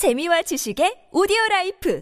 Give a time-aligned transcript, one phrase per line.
[0.00, 2.00] 재미와 지식의 오디오 라이프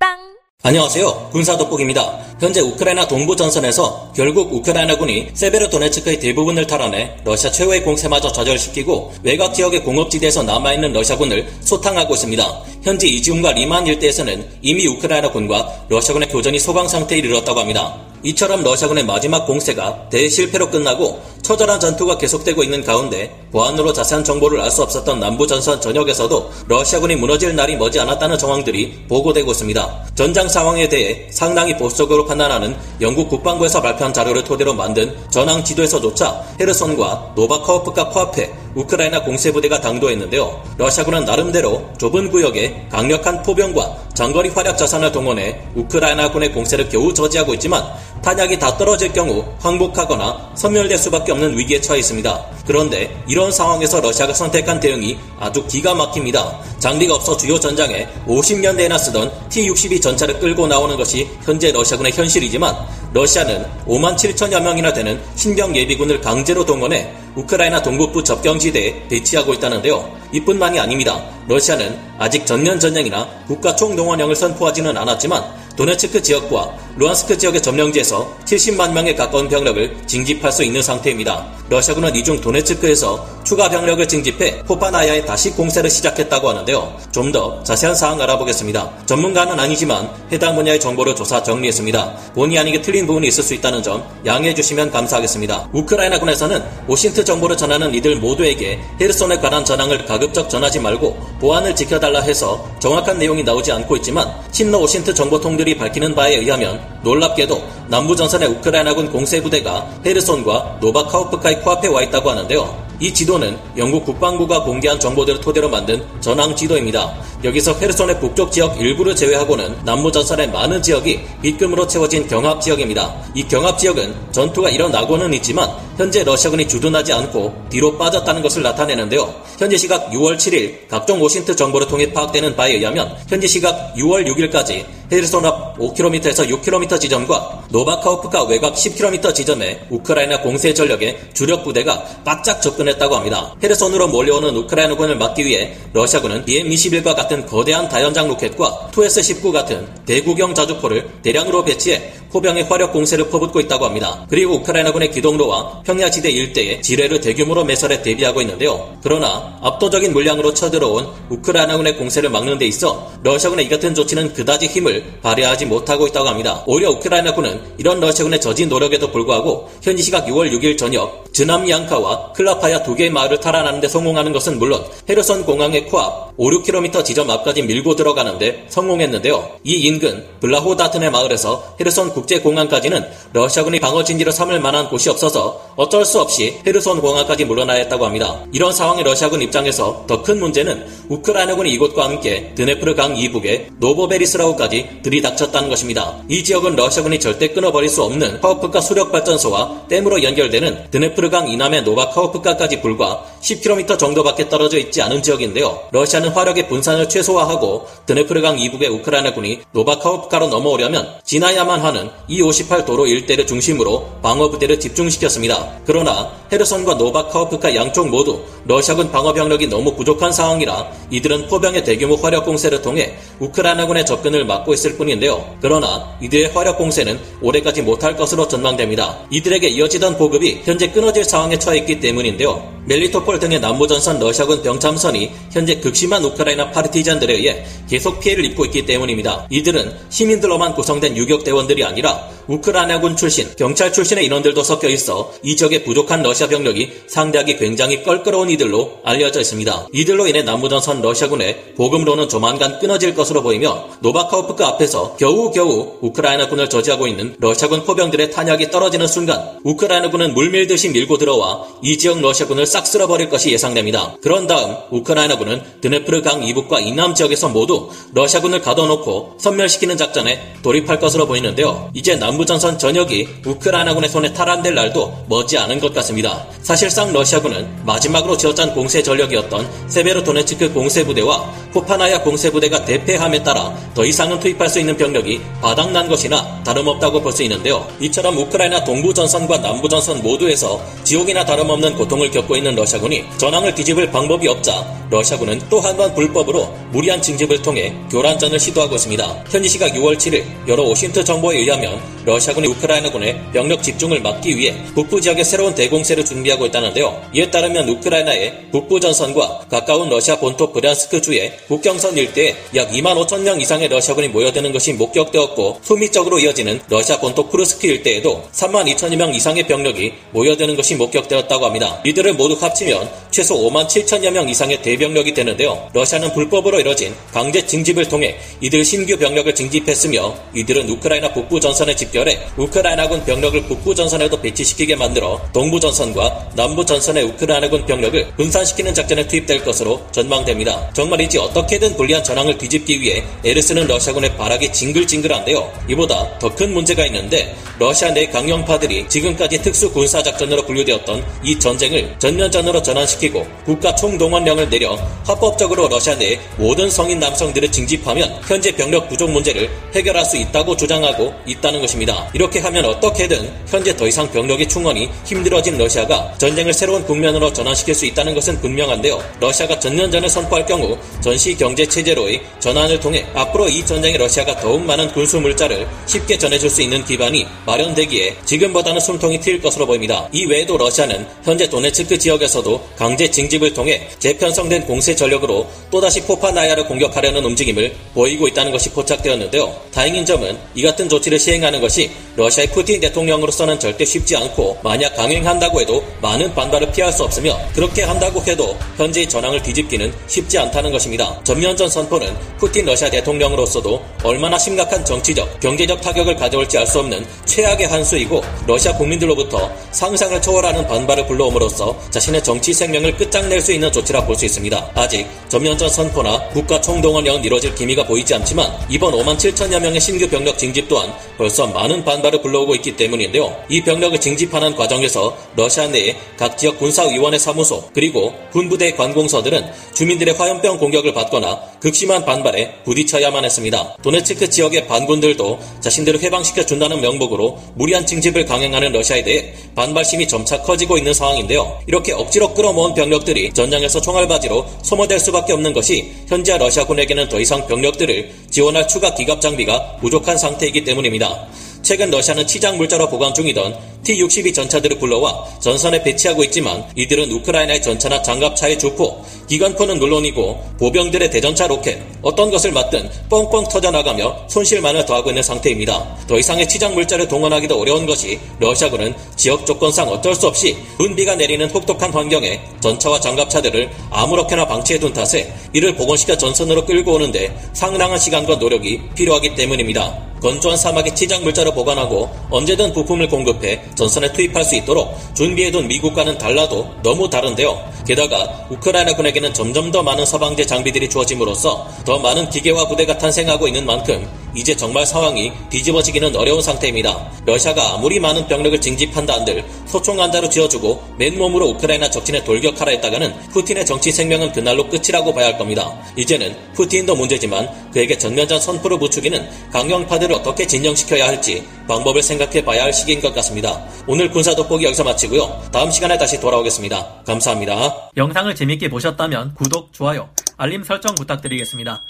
[0.00, 0.16] 팟빵
[0.62, 1.28] 안녕하세요.
[1.30, 2.24] 군사독복입니다.
[2.40, 9.84] 현재 우크라이나 동부 전선에서 결국 우크라이나군이 세베르도네츠크의 대부분을 탈환해 러시아 최후의 공세마저 좌절시키고 외곽 지역의
[9.84, 12.62] 공업지대에서 남아있는 러시아군을 소탕하고 있습니다.
[12.82, 17.94] 현재 이지움과 리만 일대에서는 이미 우크라이나군과 러시아군의 교전이 소강 상태에 이르렀다고 합니다.
[18.22, 24.68] 이처럼 러시아군의 마지막 공세가 대실패로 끝나고 처절한 전투가 계속되고 있는 가운데 보안으로 자세한 정보를 알
[24.68, 30.06] 수 없었던 남부전선 전역에서도 러시아군이 무너질 날이 머지 않았다는 정황들이 보고되고 있습니다.
[30.14, 37.32] 전장 상황에 대해 상당히 보수적으로 판단하는 영국 국방부에서 발표한 자료를 토대로 만든 전황 지도에서조차 헤르손과
[37.34, 40.62] 노바카우프카 코앞에 우크라이나 공세부대가 당도했는데요.
[40.76, 47.84] 러시아군은 나름대로 좁은 구역에 강력한 포병과 장거리 화력 자산을 동원해 우크라이나군의 공세를 겨우 저지하고 있지만
[48.22, 52.46] 탄약이 다 떨어질 경우 항복하거나 섬멸될 수밖에 없는 위기에 처해 있습니다.
[52.66, 56.60] 그런데 이런 상황에서 러시아가 선택한 대응이 아주 기가 막힙니다.
[56.78, 62.76] 장비가 없어 주요 전장에 50년대에나 쓰던 T-62 전차를 끌고 나오는 것이 현재 러시아군의 현실이지만
[63.12, 70.12] 러시아는 5만 7천여 명이나 되는 신병 예비군을 강제로 동원해 우크라이나 동북부 접경지대에 배치하고 있다는데요.
[70.32, 71.24] 이뿐만이 아닙니다.
[71.46, 75.42] 러시아는 아직 전면 전쟁이나 국가 총동원령을 선포하지는 않았지만
[75.76, 81.46] 도네츠크 지역과 루안스크 지역의 점령지에서 70만 명에 가까운 병력을 징집할 수 있는 상태입니다.
[81.68, 86.96] 러시아군은 이중 도네츠크에서 추가 병력을 징집해 포파나야에 다시 공세를 시작했다고 하는데요.
[87.12, 88.90] 좀 더 자세한 사항 알아보겠습니다.
[89.04, 92.32] 전문가는 아니지만 해당 분야의 정보를 조사 정리했습니다.
[92.34, 95.68] 본의 아니게 틀린 부분이 있을 수 있다는 점 양해해 주시면 감사하겠습니다.
[95.72, 102.66] 우크라이나군에서는 오신트 정보를 전하는 이들 모두에게 헤르손에 관한 전황을 가급적 전하지 말고 보안을 지켜달라 해서
[102.80, 109.86] 정확한 내용이 나오지 않고 있지만 친러 OSINT 정보통들이 밝히는 바에 의하면 놀랍게도 남부전선의 우크라이나군 공세부대가
[110.04, 112.88] 헤르손과 노바카우프카의 코앞에 와 있다고 하는데요.
[113.00, 117.14] 이 지도는 영국 국방부가 공개한 정보들을 토대로 만든 전황 지도입니다.
[117.44, 123.14] 여기서 헤르손의 북쪽 지역 일부를 제외하고는 남부전선의 많은 지역이 빗금으로 채워진 경합 지역입니다.
[123.34, 129.34] 이 경합 지역은 전투가 일어나고는 있지만 현재 러시아군이 주둔하지 않고 뒤로 빠졌다는 것을 나타내는데요.
[129.58, 134.84] 현재 시각 6월 7일 각종 OSINT 정보를 통해 파악되는 바에 의하면 현재 시각 6월 6일까지
[135.10, 142.62] 헤르손 앞 5km에서 6km 지점과 노바카우프카 외곽 10km 지점에 우크라이나 공세 전력의 주력 부대가 바짝
[142.62, 143.54] 접근했다고 합니다.
[143.60, 151.08] 헤르손으로 몰려오는 우크라이나군을 막기 위해 러시아군은 BM-21과 같은 거대한 다연장 로켓과 2S-19 같은 대구경 자주포를
[151.22, 154.26] 대량으로 배치해 포병의 화력 공세를 퍼붓고 있다고 합니다.
[154.28, 158.96] 그리고 우크라이나군의 기동로와 평야지대 일대에 지뢰를 대규모로 매설해 대비하고 있는데요.
[159.02, 165.04] 그러나 압도적인 물량으로 쳐들어온 우크라이나군의 공세를 막는 데 있어 러시아군의 이 같은 조치는 그다지 힘을
[165.22, 166.62] 발휘하지 못하고 있다고 합니다.
[166.66, 172.94] 오히려 우크라이나군은 이런 러시아군의 저지 노력에도 불구하고 현지 시각 6월 6일 저녁 즈남양카와 클라파야 두
[172.94, 177.96] 개의 마을을 탈환하는 데 성공하는 것은 물론 헤르손 공항의 코앞 5, 6km 지점 앞까지 밀고
[177.96, 179.58] 들어가는데 성공했는데요.
[179.64, 186.58] 이 인근 블라호다트네 마을에서 헤르손 국제공항까지는 러시아군이 방어진지로 삼을 만한 곳이 없어서 어쩔 수 없이
[186.66, 188.44] 헤르손 공항까지 물러나야 했다고 합니다.
[188.52, 195.70] 이런 상황의 러시아군 입장에서 더 큰 문제는 우크라이나군이 이곳과 함께 드네프르 강 이북의 노보베리스라우까지 들이닥쳤다는
[195.70, 196.18] 것입니다.
[196.28, 202.80] 이 지역은 러시아군이 절대 끊어버릴 수 없는 카우프카 수력발전소와 댐으로 연결되는 드네프르 강 이남의 노바카우프카까지
[202.82, 205.88] 불과 10km 정도밖에 떨어져 있지 않은 지역인데요.
[205.92, 214.08] 러시아는 화력의 분산을 최소화하고 드네프르강 이북의 우크라이나군이 노바카우프카로 넘어오려면 지나야만 하는 E58 도로 일대를 중심으로
[214.22, 215.80] 방어부대를 집중시켰습니다.
[215.84, 222.82] 그러나 헤르손과 노바카우프카 양쪽 모두 러시아군 방어병력이 너무 부족한 상황이라 이들은 포병의 대규모 화력 공세를
[222.82, 225.56] 통해 우크라이나군의 접근을 막고 있을 뿐인데요.
[225.60, 229.18] 그러나 이들의 화력 공세는 오래가지 못할 것으로 전망됩니다.
[229.30, 232.77] 이들에게 이어지던 보급이 현재 끊어질 상황에 처해 있기 때문인데요.
[232.88, 239.46] 멜리토폴 등의 남부전선 러시아군 병참선이 현재 극심한 우크라이나 파르티잔들에 의해 계속 피해를 입고 있기 때문입니다.
[239.50, 246.22] 이들은 시민들로만 구성된 유격대원들이 아니라 우크라이나군 출신, 경찰 출신의 인원들도 섞여 있어 이 지역의 부족한
[246.22, 249.88] 러시아 병력이 상대하기 굉장히 껄끄러운 이들로 알려져 있습니다.
[249.92, 257.36] 이들로 인해 남부전선 러시아군의 보급로는 조만간 끊어질 것으로 보이며 노바카우프카 앞에서 겨우겨우 우크라이나군을 저지하고 있는
[257.38, 263.50] 러시아군 포병들의 탄약이 떨어지는 순간 우크라이나군은 물밀듯이 밀고 들어와 이 지역 러시아군을 싹 쓸어버릴 것이
[263.50, 264.14] 예상됩니다.
[264.22, 271.26] 그런 다음 우크라이나군은 드네프르 강 이북과 이남 지역에서 모두 러시아군을 가둬놓고 선멸시키는 작전에 돌입할 것으로
[271.26, 271.90] 보이는데요.
[271.94, 276.46] 이제 남부전선 전역이 우크라이나군의 손에 탈환될 날도 머지않은 것 같습니다.
[276.62, 284.68] 사실상 러시아군은 마지막으로 지어짠 공세 전력이었던 세베르도네츠크 공세부대와 포파나야 공세부대가 대패함에 따라 더 이상은 투입할
[284.68, 287.86] 수 있는 병력이 바닥난 것이나 다름없다고 볼 수 있는데요.
[288.00, 294.97] 이처럼 우크라이나 동부전선과 남부전선 모두에서 지옥이나 다름없는 고통을 겪고 있는 러시아군이 전황을 뒤집을 방법이 없자
[295.10, 299.44] 러시아군은 또 한 번 불법으로 무리한 징집을 통해 교란전을 시도하고 있습니다.
[299.50, 305.20] 현지 시각 6월 7일 여러 OSINT 정보에 의하면 러시아군이 우크라이나군의 병력 집중을 막기 위해 북부
[305.20, 307.22] 지역에 새로운 대공세를 준비하고 있다는데요.
[307.34, 313.40] 이에 따르면 우크라이나의 북부 전선과 가까운 러시아 본토 브랸스크 주의 국경선 일대에 약 2만 5천
[313.40, 319.16] 명 이상의 러시아군이 모여드는 것이 목격되었고 수미 쪽으로 이어지는 러시아 본토 쿠르스크 일대에도 3만 2천여
[319.16, 322.00] 명 이상의 병력이 모여드는 것이 목격되었다고 합니다.
[322.04, 325.88] 이들을 모두 합치면 최소 5만 7천여 명 이상의 대 병력이 되는데요.
[325.94, 332.38] 러시아는 불법으로 이뤄진 강제 징집을 통해 이들 신규 병력을 징집했으며 이들은 우크라이나 북부 전선에 집결해
[332.58, 339.64] 우크라이나군 병력을 북부 전선에도 배치시키게 만들어 동부 전선과 남부 전선의 우크라이나군 병력을 분산시키는 작전에 투입될
[339.64, 340.90] 것으로 전망됩니다.
[340.92, 343.24] 정말이지 어떻게든 불리한 전황을 뒤집기 위해
[343.62, 345.72] 쓰는 러시아군의 발악이 징글징글한데요.
[345.88, 352.16] 이보다 더 큰 문제가 있는데 러시아 내 강령파들이 지금까지 특수 군사 작전으로 분류되었던 이 전쟁을
[352.18, 354.87] 전면전으로 전환시키고 국가 총동원령을 내려
[355.24, 361.34] 합법적으로 러시아 내 모든 성인 남성들을 징집하면 현재 병력 부족 문제를 해결할 수 있다고 주장하고
[361.46, 362.28] 있다는 것입니다.
[362.32, 368.06] 이렇게 하면 어떻게든 현재 더 이상 병력의 충원이 힘들어진 러시아가 전쟁을 새로운 국면으로 전환시킬 수
[368.06, 369.22] 있다는 것은 분명한데요.
[369.40, 375.12] 러시아가 전면전을 선포할 경우 전시 경제 체제로의 전환을 통해 앞으로 이 전쟁에 러시아가 더욱 많은
[375.12, 380.28] 군수 물자를 쉽게 전해줄 수 있는 기반이 마련되기에 지금보다는 숨통이 트일 것으로 보입니다.
[380.32, 387.44] 이 외에도 러시아는 현재 도네츠크 지역에서도 강제 징집을 통해 재편성된 공세 전력으로 또다시 포파나야를 공격하려는
[387.44, 389.74] 움직임을 보이고 있다는 것이 포착되었는데요.
[389.92, 395.80] 다행인 점은 이 같은 조치를 시행하는 것이 러시아의 푸틴 대통령으로서는 절대 쉽지 않고 만약 강행한다고
[395.80, 401.38] 해도 많은 반발을 피할 수 없으며 그렇게 한다고 해도 현재의 전황을 뒤집기는 쉽지 않다는 것입니다.
[401.44, 407.86] 전면전 선포는 푸틴 러시아 대통령으로서도 얼마나 심각한 정치적, 경제적 타격을 가져올지 알 수 없는 최악의
[407.86, 414.24] 한 수이고 러시아 국민들로부터 상상을 초월하는 반발을 불러옴으로써 자신의 정치 생명을 끝장낼 수 있는 조치라
[414.24, 414.67] 볼 수 있습니다.
[414.94, 420.58] 아직 전면전 선포나 국가 총동원령은 이뤄질 기미가 보이지 않지만 이번 5만 7천여 명의 신규 병력
[420.58, 423.56] 징집 또한 벌써 많은 반발을 불러오고 있기 때문인데요.
[423.68, 430.78] 이 병력을 징집하는 과정에서 러시아 내의 각 지역 군사위원회 사무소 그리고 군부대 관공서들은 주민들의 화염병
[430.78, 433.96] 공격을 받거나 극심한 반발에 부딪혀야만 했습니다.
[434.02, 440.98] 도네츠크 지역의 반군들도 자신들을 해방시켜 준다는 명목으로 무리한 징집을 강행하는 러시아에 대해 반발심이 점차 커지고
[440.98, 441.80] 있는 상황인데요.
[441.86, 448.30] 이렇게 억지로 끌어모은 병력들이 전장에서 총알바지로 소모될 수밖에 없는 것이 현재 러시아군에게는 더 이상 병력들을
[448.50, 451.46] 지원할 추가 기갑 장비가 부족한 상태이기 때문입니다.
[451.82, 453.76] 최근 러시아는 치장 물자로 보관 중이던
[454.08, 461.66] T-62 전차들을 불러와 전선에 배치하고 있지만 이들은 우크라이나의 전차나 장갑차의 주포, 기관포는 물론이고 보병들의 대전차
[461.66, 466.16] 로켓, 어떤 것을 맞든 뻥뻥 터져나가며 손실만을 더하고 있는 상태입니다.
[466.26, 471.68] 더 이상의 치장 물자를 동원하기도 어려운 것이 러시아군은 지역 조건상 어쩔 수 없이 눈비가 내리는
[471.68, 479.00] 혹독한 환경에 전차와 장갑차들을 아무렇게나 방치해둔 탓에 이를 복원시켜 전선으로 끌고 오는데 상당한 시간과 노력이
[479.14, 480.27] 필요하기 때문입니다.
[480.40, 486.88] 건조한 사막에 치장 물자를 보관하고 언제든 부품을 공급해 전선에 투입할 수 있도록 준비해둔 미국과는 달라도
[487.02, 487.76] 너무 다른데요.
[488.06, 493.84] 게다가 우크라이나 군에게는 점점 더 많은 서방제 장비들이 주어짐으로써 더 많은 기계와 부대가 탄생하고 있는
[493.84, 497.30] 만큼 이제 정말 상황이 뒤집어지기는 어려운 상태입니다.
[497.46, 503.86] 러시아가 아무리 많은 병력을 징집한다 한들 소총 한자로 지어주고 맨몸으로 우크라이나 적진에 돌격하라 했다가는 푸틴의
[503.86, 505.96] 정치 생명은 그날로 끝이라고 봐야 할 겁니다.
[506.16, 512.92] 이제는 푸틴도 문제지만 그에게 전면전 선포를 부추기는 강경파들을 어떻게 진정시켜야 할지 방법을 생각해 봐야 할
[512.92, 513.82] 시기인 것 같습니다.
[514.06, 515.68] 오늘 군사 돋보기 여기서 마치고요.
[515.72, 517.22] 다음 시간에 다시 돌아오겠습니다.
[517.26, 518.10] 감사합니다.
[518.16, 522.02] 영상을 재밌게 보셨다면 구독, 좋아요, 알림 설정 부탁드리겠습니다.